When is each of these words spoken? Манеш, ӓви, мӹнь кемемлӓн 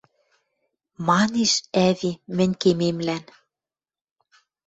Манеш, 1.07 1.53
ӓви, 1.87 2.11
мӹнь 2.35 2.55
кемемлӓн 2.61 3.23